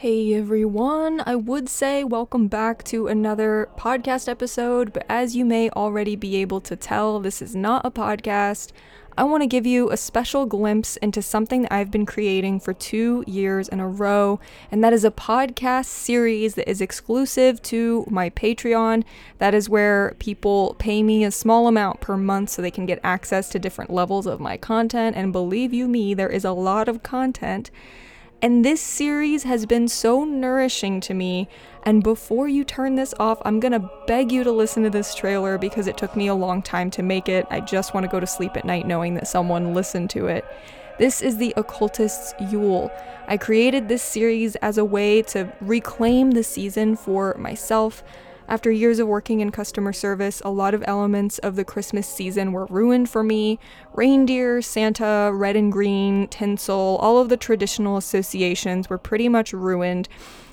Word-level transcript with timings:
Hey 0.00 0.32
everyone, 0.32 1.24
I 1.26 1.34
would 1.34 1.68
say 1.68 2.04
welcome 2.04 2.46
back 2.46 2.84
to 2.84 3.08
another 3.08 3.68
podcast 3.76 4.28
episode, 4.28 4.92
but 4.92 5.04
as 5.08 5.34
you 5.34 5.44
may 5.44 5.70
already 5.70 6.14
be 6.14 6.36
able 6.36 6.60
to 6.60 6.76
tell, 6.76 7.18
this 7.18 7.42
is 7.42 7.56
not 7.56 7.84
a 7.84 7.90
podcast. 7.90 8.70
I 9.16 9.24
want 9.24 9.42
to 9.42 9.48
give 9.48 9.66
you 9.66 9.90
a 9.90 9.96
special 9.96 10.46
glimpse 10.46 10.98
into 10.98 11.20
something 11.20 11.62
that 11.62 11.72
I've 11.72 11.90
been 11.90 12.06
creating 12.06 12.60
for 12.60 12.72
two 12.72 13.24
years 13.26 13.66
in 13.66 13.80
a 13.80 13.88
row, 13.88 14.38
and 14.70 14.84
that 14.84 14.92
is 14.92 15.04
a 15.04 15.10
podcast 15.10 15.86
series 15.86 16.54
that 16.54 16.70
is 16.70 16.80
exclusive 16.80 17.60
to 17.62 18.06
my 18.08 18.30
Patreon. 18.30 19.02
That 19.38 19.52
is 19.52 19.68
where 19.68 20.14
people 20.20 20.76
pay 20.78 21.02
me 21.02 21.24
a 21.24 21.32
small 21.32 21.66
amount 21.66 22.00
per 22.00 22.16
month 22.16 22.50
so 22.50 22.62
they 22.62 22.70
can 22.70 22.86
get 22.86 23.00
access 23.02 23.48
to 23.48 23.58
different 23.58 23.90
levels 23.90 24.28
of 24.28 24.38
my 24.38 24.58
content, 24.58 25.16
and 25.16 25.32
believe 25.32 25.74
you 25.74 25.88
me, 25.88 26.14
there 26.14 26.28
is 26.28 26.44
a 26.44 26.52
lot 26.52 26.86
of 26.86 27.02
content. 27.02 27.72
And 28.40 28.64
this 28.64 28.80
series 28.80 29.42
has 29.42 29.66
been 29.66 29.88
so 29.88 30.24
nourishing 30.24 31.00
to 31.00 31.14
me. 31.14 31.48
And 31.82 32.04
before 32.04 32.46
you 32.46 32.62
turn 32.62 32.94
this 32.94 33.12
off, 33.18 33.42
I'm 33.44 33.58
gonna 33.58 33.90
beg 34.06 34.30
you 34.30 34.44
to 34.44 34.52
listen 34.52 34.84
to 34.84 34.90
this 34.90 35.12
trailer 35.12 35.58
because 35.58 35.88
it 35.88 35.98
took 35.98 36.14
me 36.14 36.28
a 36.28 36.34
long 36.34 36.62
time 36.62 36.88
to 36.92 37.02
make 37.02 37.28
it. 37.28 37.46
I 37.50 37.58
just 37.58 37.94
wanna 37.94 38.06
go 38.06 38.20
to 38.20 38.28
sleep 38.28 38.56
at 38.56 38.64
night 38.64 38.86
knowing 38.86 39.14
that 39.14 39.26
someone 39.26 39.74
listened 39.74 40.10
to 40.10 40.28
it. 40.28 40.44
This 41.00 41.20
is 41.20 41.38
the 41.38 41.52
Occultist's 41.56 42.32
Yule. 42.52 42.92
I 43.26 43.38
created 43.38 43.88
this 43.88 44.02
series 44.02 44.54
as 44.56 44.78
a 44.78 44.84
way 44.84 45.22
to 45.22 45.52
reclaim 45.60 46.30
the 46.30 46.44
season 46.44 46.94
for 46.94 47.34
myself 47.38 48.04
after 48.48 48.70
years 48.70 48.98
of 48.98 49.06
working 49.06 49.40
in 49.40 49.50
customer 49.50 49.92
service, 49.92 50.40
a 50.44 50.50
lot 50.50 50.72
of 50.72 50.82
elements 50.86 51.38
of 51.38 51.54
the 51.54 51.64
Christmas 51.64 52.08
season 52.08 52.52
were 52.52 52.66
ruined 52.66 53.10
for 53.10 53.22
me. 53.22 53.58
Reindeer, 53.94 54.62
Santa, 54.62 55.30
red 55.32 55.54
and 55.54 55.70
green, 55.70 56.28
tinsel, 56.28 56.98
all 57.00 57.18
of 57.18 57.28
the 57.28 57.36
traditional 57.36 57.98
associations 57.98 58.88
were 58.88 58.98
pretty 58.98 59.28
much 59.28 59.52
ruined. 59.52 60.08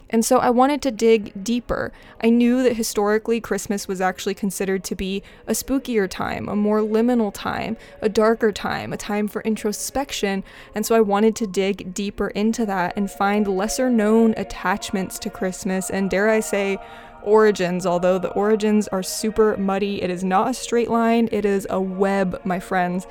And 0.09 0.23
so 0.23 0.37
I 0.37 0.49
wanted 0.51 0.81
to 0.83 0.91
dig 0.91 1.43
deeper. 1.43 1.91
I 2.21 2.29
knew 2.29 2.61
that 2.63 2.75
historically 2.75 3.41
Christmas 3.41 3.87
was 3.87 4.01
actually 4.01 4.35
considered 4.35 4.83
to 4.83 4.95
be 4.95 5.23
a 5.47 5.53
spookier 5.53 6.07
time, 6.07 6.47
a 6.47 6.55
more 6.55 6.81
liminal 6.81 7.33
time, 7.33 7.75
a 8.01 8.09
darker 8.09 8.51
time, 8.51 8.93
a 8.93 8.97
time 8.97 9.27
for 9.27 9.41
introspection. 9.41 10.43
And 10.75 10.85
so 10.85 10.95
I 10.95 11.01
wanted 11.01 11.35
to 11.37 11.47
dig 11.47 11.93
deeper 11.93 12.27
into 12.29 12.65
that 12.67 12.95
and 12.95 13.09
find 13.09 13.47
lesser 13.47 13.89
known 13.89 14.35
attachments 14.37 15.17
to 15.19 15.29
Christmas 15.29 15.89
and, 15.89 16.09
dare 16.09 16.29
I 16.29 16.39
say, 16.39 16.77
origins, 17.25 17.85
although 17.85 18.17
the 18.17 18.31
origins 18.31 18.87
are 18.89 19.03
super 19.03 19.57
muddy. 19.57 20.01
It 20.01 20.09
is 20.09 20.23
not 20.23 20.49
a 20.49 20.53
straight 20.53 20.89
line, 20.89 21.27
it 21.31 21.45
is 21.45 21.67
a 21.69 21.81
web, 21.81 22.41
my 22.45 22.59
friends. 22.59 23.07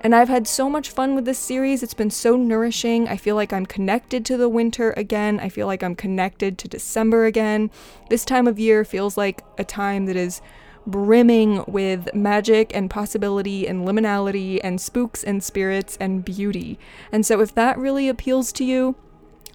And 0.00 0.14
I've 0.14 0.28
had 0.28 0.46
so 0.46 0.68
much 0.68 0.90
fun 0.90 1.14
with 1.14 1.24
this 1.24 1.38
series. 1.38 1.82
It's 1.82 1.94
been 1.94 2.10
so 2.10 2.36
nourishing. 2.36 3.08
I 3.08 3.16
feel 3.16 3.34
like 3.34 3.52
I'm 3.52 3.66
connected 3.66 4.24
to 4.26 4.36
the 4.36 4.48
winter 4.48 4.92
again. 4.96 5.40
I 5.40 5.48
feel 5.48 5.66
like 5.66 5.82
I'm 5.82 5.96
connected 5.96 6.58
to 6.58 6.68
December 6.68 7.24
again. 7.24 7.70
This 8.08 8.24
time 8.24 8.46
of 8.46 8.58
year 8.58 8.84
feels 8.84 9.16
like 9.16 9.42
a 9.58 9.64
time 9.64 10.06
that 10.06 10.16
is 10.16 10.40
brimming 10.86 11.64
with 11.66 12.14
magic 12.14 12.70
and 12.74 12.88
possibility 12.88 13.66
and 13.66 13.86
liminality 13.86 14.60
and 14.62 14.80
spooks 14.80 15.24
and 15.24 15.42
spirits 15.42 15.96
and 15.98 16.24
beauty. 16.24 16.78
And 17.10 17.26
so, 17.26 17.40
if 17.40 17.54
that 17.54 17.78
really 17.78 18.08
appeals 18.08 18.52
to 18.52 18.64
you, 18.64 18.94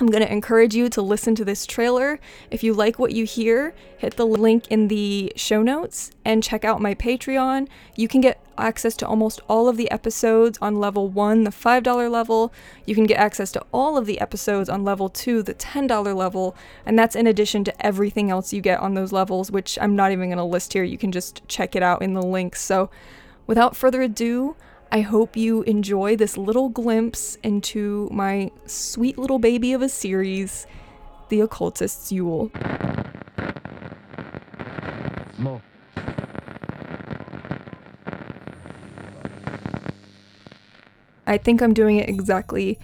I'm 0.02 0.08
going 0.08 0.26
to 0.26 0.34
encourage 0.34 0.74
you 0.74 0.90
to 0.90 1.02
listen 1.02 1.36
to 1.36 1.46
this 1.46 1.68
trailer. 1.68 2.20
If 2.50 2.64
you 2.64 2.74
like 2.74 2.98
what 2.98 3.12
you 3.12 3.24
hear, 3.24 3.76
hit 4.00 4.16
the 4.16 4.26
link 4.26 4.68
in 4.70 4.88
the 4.88 5.32
show 5.36 5.62
notes 5.62 6.10
and 6.26 6.42
check 6.42 6.66
out 6.66 6.82
my 6.82 6.96
Patreon. 6.96 7.68
You 7.96 8.08
can 8.08 8.20
get 8.20 8.44
access 8.58 8.96
to 8.98 9.08
almost 9.08 9.42
all 9.48 9.70
of 9.70 9.78
the 9.78 9.92
episodes 9.92 10.58
on 10.60 10.80
level 10.80 11.08
1, 11.08 11.44
the 11.44 11.52
$5 11.52 12.10
level. 12.10 12.52
You 12.88 12.96
can 12.96 13.06
get 13.06 13.20
access 13.20 13.52
to 13.52 13.64
all 13.72 13.96
of 13.96 14.08
the 14.08 14.20
episodes 14.20 14.70
on 14.70 14.84
level 14.84 15.08
2, 15.08 15.44
the 15.44 15.54
$10 15.54 16.16
level, 16.16 16.56
and 16.84 16.98
that's 16.98 17.16
in 17.16 17.28
addition 17.28 17.64
to 17.66 17.86
everything 17.86 18.32
else 18.32 18.52
you 18.52 18.60
get 18.60 18.80
on 18.80 18.96
those 18.96 19.12
levels, 19.12 19.52
which 19.52 19.78
I'm 19.80 19.96
not 19.96 20.12
even 20.12 20.30
going 20.30 20.40
to 20.40 20.44
list 20.44 20.74
here. 20.74 20.84
You 20.84 20.98
can 20.98 21.12
just 21.12 21.48
check 21.48 21.76
it 21.76 21.84
out 21.84 22.02
in 22.02 22.16
the 22.16 22.24
links. 22.24 22.60
So, 22.60 22.90
without 23.46 23.76
further 23.76 24.02
ado, 24.02 24.56
I 24.94 25.00
hope 25.00 25.38
you 25.38 25.62
enjoy 25.64 26.18
this 26.18 26.36
little 26.36 26.68
glimpse 26.68 27.36
into 27.44 28.10
my 28.12 28.52
sweet 28.66 29.18
little 29.18 29.40
baby 29.40 29.72
of 29.72 29.82
a 29.82 29.88
series, 29.88 30.68
The 31.30 31.40
Occultist's 31.40 32.12
Yule. 32.12 32.52
I 41.26 41.38
think 41.38 41.62
I'm 41.62 41.74
doing 41.74 41.96
it 41.96 42.10
exactly 42.10 42.78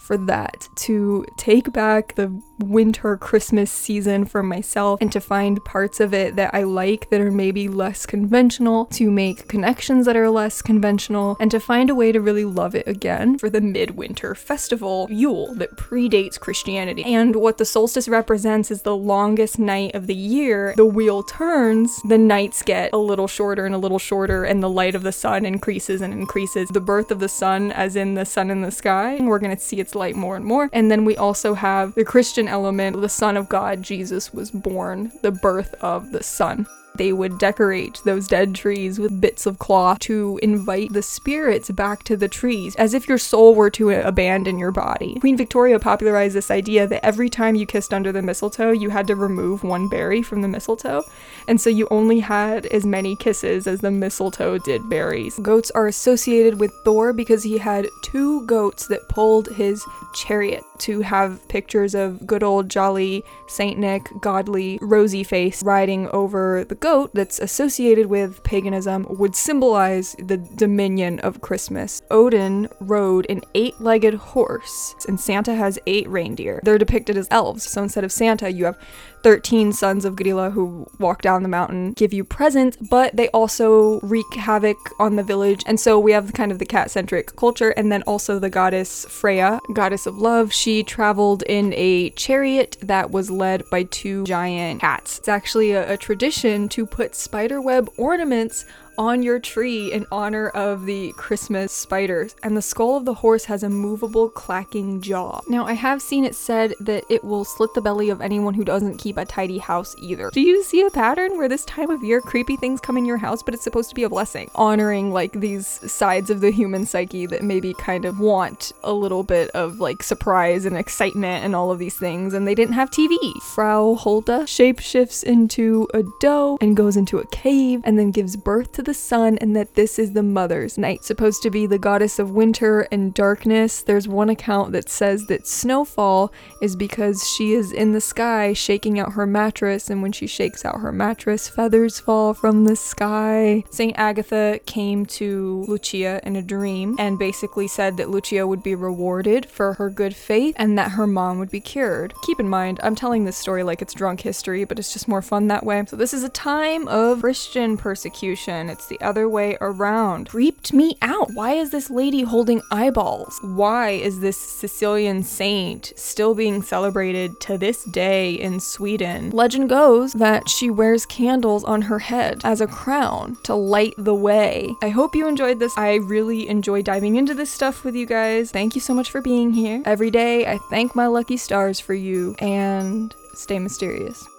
for 0.00 0.18
that 0.18 0.68
to 0.76 1.24
take 1.38 1.72
back 1.72 2.14
the 2.16 2.38
winter 2.58 3.16
Christmas 3.16 3.70
season 3.70 4.24
for 4.24 4.42
myself 4.42 5.00
and 5.00 5.10
to 5.12 5.20
find 5.20 5.64
parts 5.64 6.00
of 6.00 6.14
it 6.14 6.36
that 6.36 6.54
I 6.54 6.62
like 6.62 7.10
that 7.10 7.20
are 7.20 7.30
maybe 7.30 7.68
less 7.68 8.06
conventional, 8.06 8.86
to 8.86 9.10
make 9.10 9.48
connections 9.48 10.06
that 10.06 10.16
are 10.16 10.30
less 10.30 10.62
conventional, 10.62 11.36
and 11.40 11.50
to 11.50 11.60
find 11.60 11.90
a 11.90 11.94
way 11.94 12.12
to 12.12 12.20
really 12.20 12.44
love 12.44 12.74
it 12.74 12.86
again 12.86 13.38
for 13.38 13.50
the 13.50 13.60
midwinter 13.60 14.34
festival 14.34 15.06
Yule 15.10 15.54
that 15.54 15.76
predates 15.76 16.38
Christianity. 16.38 17.04
And 17.04 17.36
what 17.36 17.58
the 17.58 17.64
solstice 17.64 18.08
represents 18.08 18.70
is 18.70 18.82
the 18.82 18.96
longest 18.96 19.58
night 19.58 19.94
of 19.94 20.06
the 20.06 20.14
year. 20.14 20.74
The 20.76 20.84
wheel 20.84 21.22
turns, 21.22 22.00
the 22.02 22.18
nights 22.18 22.62
get 22.62 22.90
a 22.92 22.98
little 22.98 23.28
shorter 23.28 23.66
and 23.66 23.74
a 23.74 23.78
little 23.78 23.98
shorter, 23.98 24.44
and 24.44 24.62
the 24.62 24.70
light 24.70 24.94
of 24.94 25.02
the 25.02 25.12
sun 25.12 25.44
increases 25.44 26.00
and 26.00 26.12
increases. 26.12 26.68
The 26.68 26.80
birth 26.80 27.10
of 27.10 27.20
the 27.20 27.28
sun, 27.28 27.72
as 27.72 27.96
in 27.96 28.14
the 28.14 28.24
sun 28.24 28.50
in 28.50 28.62
the 28.62 28.70
sky, 28.70 29.18
we're 29.20 29.38
gonna 29.38 29.58
see 29.58 29.80
its 29.80 29.94
light 29.94 30.16
more 30.16 30.36
and 30.36 30.44
more. 30.44 30.70
And 30.72 30.90
then 30.90 31.04
we 31.04 31.16
also 31.16 31.54
have 31.54 31.94
the 31.94 32.04
Christian 32.04 32.43
element, 32.48 33.00
the 33.00 33.08
Son 33.08 33.36
of 33.36 33.48
God, 33.48 33.82
Jesus, 33.82 34.32
was 34.32 34.50
born, 34.50 35.12
the 35.22 35.32
birth 35.32 35.74
of 35.80 36.12
the 36.12 36.22
Son. 36.22 36.66
They 36.96 37.12
would 37.12 37.38
decorate 37.38 38.00
those 38.04 38.28
dead 38.28 38.54
trees 38.54 39.00
with 39.00 39.20
bits 39.20 39.46
of 39.46 39.58
cloth 39.58 39.98
to 40.00 40.38
invite 40.42 40.92
the 40.92 41.02
spirits 41.02 41.70
back 41.70 42.04
to 42.04 42.16
the 42.16 42.28
trees, 42.28 42.76
as 42.76 42.94
if 42.94 43.08
your 43.08 43.18
soul 43.18 43.54
were 43.54 43.70
to 43.70 43.90
abandon 43.90 44.58
your 44.58 44.70
body. 44.70 45.16
Queen 45.18 45.36
Victoria 45.36 45.80
popularized 45.80 46.36
this 46.36 46.52
idea 46.52 46.86
that 46.86 47.04
every 47.04 47.28
time 47.28 47.56
you 47.56 47.66
kissed 47.66 47.92
under 47.92 48.12
the 48.12 48.22
mistletoe, 48.22 48.70
you 48.70 48.90
had 48.90 49.08
to 49.08 49.16
remove 49.16 49.64
one 49.64 49.88
berry 49.88 50.22
from 50.22 50.40
the 50.40 50.48
mistletoe, 50.48 51.02
and 51.48 51.60
so 51.60 51.68
you 51.68 51.88
only 51.90 52.20
had 52.20 52.66
as 52.66 52.86
many 52.86 53.16
kisses 53.16 53.66
as 53.66 53.80
the 53.80 53.90
mistletoe 53.90 54.58
did 54.58 54.88
berries. 54.88 55.36
Goats 55.40 55.72
are 55.72 55.88
associated 55.88 56.60
with 56.60 56.72
Thor 56.84 57.12
because 57.12 57.42
he 57.42 57.58
had 57.58 57.88
two 58.04 58.46
goats 58.46 58.86
that 58.86 59.08
pulled 59.08 59.48
his 59.48 59.84
chariot 60.14 60.62
to 60.78 61.00
have 61.00 61.46
pictures 61.48 61.94
of 61.94 62.26
good 62.26 62.42
old 62.42 62.68
jolly 62.68 63.24
Saint 63.46 63.78
Nick, 63.78 64.08
godly, 64.20 64.78
rosy 64.80 65.22
face 65.22 65.62
riding 65.62 66.08
over 66.08 66.64
the 66.64 66.74
goat 66.74 67.10
that's 67.14 67.38
associated 67.38 68.06
with 68.06 68.42
paganism 68.42 69.06
would 69.10 69.36
symbolize 69.36 70.14
the 70.18 70.36
dominion 70.36 71.20
of 71.20 71.40
Christmas. 71.40 72.02
Odin 72.10 72.68
rode 72.80 73.26
an 73.28 73.42
eight 73.54 73.80
legged 73.80 74.14
horse, 74.14 74.94
and 75.06 75.20
Santa 75.20 75.54
has 75.54 75.78
eight 75.86 76.08
reindeer. 76.08 76.60
They're 76.62 76.78
depicted 76.78 77.16
as 77.16 77.28
elves, 77.30 77.64
so 77.64 77.82
instead 77.82 78.04
of 78.04 78.12
Santa, 78.12 78.50
you 78.50 78.64
have 78.64 78.78
13 79.24 79.72
sons 79.72 80.04
of 80.04 80.14
Grýla 80.14 80.52
who 80.52 80.86
walk 81.00 81.22
down 81.22 81.42
the 81.42 81.48
mountain, 81.48 81.94
give 81.94 82.12
you 82.12 82.24
presents, 82.24 82.76
but 82.76 83.16
they 83.16 83.28
also 83.30 83.98
wreak 84.00 84.26
havoc 84.34 84.76
on 85.00 85.16
the 85.16 85.22
village. 85.22 85.62
And 85.66 85.80
so 85.80 85.98
we 85.98 86.12
have 86.12 86.34
kind 86.34 86.52
of 86.52 86.58
the 86.58 86.66
cat 86.66 86.90
centric 86.90 87.34
culture, 87.34 87.70
and 87.70 87.90
then 87.90 88.02
also 88.02 88.38
the 88.38 88.50
goddess 88.50 89.06
Freya, 89.06 89.58
goddess 89.72 90.06
of 90.06 90.18
love. 90.18 90.52
She 90.52 90.82
traveled 90.82 91.42
in 91.44 91.72
a 91.74 92.10
chariot 92.10 92.76
that 92.82 93.10
was 93.10 93.30
led 93.30 93.62
by 93.70 93.84
two 93.84 94.24
giant 94.24 94.82
cats. 94.82 95.18
It's 95.18 95.28
actually 95.28 95.72
a, 95.72 95.94
a 95.94 95.96
tradition 95.96 96.68
to 96.68 96.84
put 96.84 97.14
spiderweb 97.14 97.88
ornaments 97.96 98.66
on 98.98 99.22
your 99.22 99.38
tree 99.38 99.92
in 99.92 100.06
honor 100.12 100.48
of 100.48 100.86
the 100.86 101.12
Christmas 101.16 101.72
spiders, 101.72 102.34
and 102.42 102.56
the 102.56 102.62
skull 102.62 102.96
of 102.96 103.04
the 103.04 103.14
horse 103.14 103.44
has 103.46 103.62
a 103.62 103.68
movable 103.68 104.28
clacking 104.28 105.00
jaw. 105.00 105.40
Now, 105.48 105.66
I 105.66 105.72
have 105.72 106.00
seen 106.00 106.24
it 106.24 106.34
said 106.34 106.74
that 106.80 107.04
it 107.08 107.24
will 107.24 107.44
slit 107.44 107.74
the 107.74 107.80
belly 107.80 108.10
of 108.10 108.20
anyone 108.20 108.54
who 108.54 108.64
doesn't 108.64 108.98
keep 108.98 109.16
a 109.16 109.24
tidy 109.24 109.58
house 109.58 109.94
either. 109.98 110.30
Do 110.30 110.40
you 110.40 110.62
see 110.62 110.82
a 110.82 110.90
pattern 110.90 111.36
where 111.36 111.48
this 111.48 111.64
time 111.64 111.90
of 111.90 112.02
year 112.02 112.20
creepy 112.20 112.56
things 112.56 112.80
come 112.80 112.96
in 112.96 113.04
your 113.04 113.16
house, 113.16 113.42
but 113.42 113.54
it's 113.54 113.64
supposed 113.64 113.88
to 113.88 113.94
be 113.94 114.04
a 114.04 114.08
blessing? 114.08 114.50
Honoring 114.54 115.12
like 115.12 115.32
these 115.32 115.66
sides 115.90 116.30
of 116.30 116.40
the 116.40 116.50
human 116.50 116.86
psyche 116.86 117.26
that 117.26 117.42
maybe 117.42 117.74
kind 117.74 118.04
of 118.04 118.20
want 118.20 118.72
a 118.82 118.92
little 118.92 119.22
bit 119.22 119.50
of 119.50 119.80
like 119.80 120.02
surprise 120.02 120.64
and 120.64 120.76
excitement 120.76 121.44
and 121.44 121.56
all 121.56 121.70
of 121.70 121.78
these 121.78 121.96
things, 121.96 122.34
and 122.34 122.46
they 122.46 122.54
didn't 122.54 122.74
have 122.74 122.90
TV. 122.90 123.18
Frau 123.42 123.94
Hulda 123.94 124.40
shapeshifts 124.44 125.24
into 125.24 125.88
a 125.94 126.02
doe 126.20 126.58
and 126.60 126.76
goes 126.76 126.96
into 126.96 127.18
a 127.18 127.26
cave 127.28 127.80
and 127.84 127.98
then 127.98 128.10
gives 128.10 128.36
birth 128.36 128.72
to 128.72 128.82
the 128.84 128.94
sun 128.94 129.38
and 129.38 129.54
that 129.56 129.74
this 129.74 129.98
is 129.98 130.12
the 130.12 130.22
mother's 130.22 130.78
night. 130.78 131.04
Supposed 131.04 131.42
to 131.42 131.50
be 131.50 131.66
the 131.66 131.78
goddess 131.78 132.18
of 132.18 132.30
winter 132.30 132.82
and 132.92 133.12
darkness. 133.14 133.82
There's 133.82 134.08
one 134.08 134.28
account 134.28 134.72
that 134.72 134.88
says 134.88 135.26
that 135.26 135.46
snowfall 135.46 136.32
is 136.62 136.76
because 136.76 137.28
she 137.28 137.52
is 137.52 137.72
in 137.72 137.92
the 137.92 138.00
sky 138.00 138.52
shaking 138.52 138.98
out 138.98 139.12
her 139.12 139.26
mattress, 139.26 139.90
and 139.90 140.02
when 140.02 140.12
she 140.12 140.26
shakes 140.26 140.64
out 140.64 140.80
her 140.80 140.92
mattress, 140.92 141.48
feathers 141.48 141.98
fall 141.98 142.34
from 142.34 142.64
the 142.64 142.76
sky. 142.76 143.64
St. 143.70 143.94
Agatha 143.96 144.60
came 144.66 145.06
to 145.06 145.64
Lucia 145.68 146.20
in 146.24 146.36
a 146.36 146.42
dream 146.42 146.96
and 146.98 147.18
basically 147.18 147.68
said 147.68 147.96
that 147.96 148.10
Lucia 148.10 148.46
would 148.46 148.62
be 148.62 148.74
rewarded 148.74 149.46
for 149.46 149.74
her 149.74 149.90
good 149.90 150.14
faith 150.14 150.54
and 150.58 150.78
that 150.78 150.92
her 150.92 151.06
mom 151.06 151.38
would 151.38 151.50
be 151.50 151.60
cured. 151.60 152.14
Keep 152.22 152.40
in 152.40 152.48
mind, 152.48 152.80
I'm 152.82 152.94
telling 152.94 153.24
this 153.24 153.36
story 153.36 153.62
like 153.62 153.82
it's 153.82 153.94
drunk 153.94 154.20
history, 154.20 154.64
but 154.64 154.78
it's 154.78 154.92
just 154.92 155.08
more 155.08 155.22
fun 155.22 155.48
that 155.48 155.64
way. 155.64 155.84
So, 155.86 155.96
this 155.96 156.14
is 156.14 156.22
a 156.22 156.28
time 156.28 156.88
of 156.88 157.20
Christian 157.20 157.76
persecution. 157.76 158.68
It's 158.74 158.86
the 158.86 159.00
other 159.00 159.28
way 159.28 159.56
around. 159.60 160.30
Creeped 160.30 160.72
me 160.72 160.96
out. 161.00 161.30
Why 161.32 161.52
is 161.52 161.70
this 161.70 161.90
lady 161.90 162.22
holding 162.22 162.60
eyeballs? 162.72 163.38
Why 163.40 163.90
is 163.90 164.18
this 164.18 164.36
Sicilian 164.36 165.22
saint 165.22 165.92
still 165.94 166.34
being 166.34 166.60
celebrated 166.60 167.40
to 167.42 167.56
this 167.56 167.84
day 167.84 168.34
in 168.34 168.58
Sweden? 168.58 169.30
Legend 169.30 169.68
goes 169.68 170.12
that 170.14 170.48
she 170.48 170.70
wears 170.70 171.06
candles 171.06 171.62
on 171.62 171.82
her 171.82 172.00
head 172.00 172.40
as 172.42 172.60
a 172.60 172.66
crown 172.66 173.36
to 173.44 173.54
light 173.54 173.94
the 173.96 174.12
way. 174.12 174.74
I 174.82 174.88
hope 174.88 175.14
you 175.14 175.28
enjoyed 175.28 175.60
this. 175.60 175.72
I 175.78 175.94
really 175.94 176.48
enjoy 176.48 176.82
diving 176.82 177.14
into 177.14 177.32
this 177.32 177.52
stuff 177.52 177.84
with 177.84 177.94
you 177.94 178.06
guys. 178.06 178.50
Thank 178.50 178.74
you 178.74 178.80
so 178.80 178.92
much 178.92 179.08
for 179.08 179.20
being 179.20 179.52
here. 179.52 179.82
Every 179.84 180.10
day, 180.10 180.48
I 180.48 180.58
thank 180.68 180.96
my 180.96 181.06
lucky 181.06 181.36
stars 181.36 181.78
for 181.78 181.94
you 181.94 182.34
and 182.40 183.14
stay 183.34 183.60
mysterious. 183.60 184.33